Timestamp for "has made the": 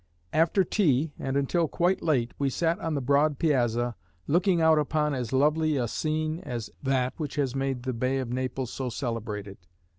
7.35-7.93